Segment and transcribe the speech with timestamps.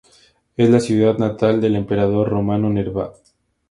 [0.57, 3.13] Es la ciudad natal del emperador romano Nerva.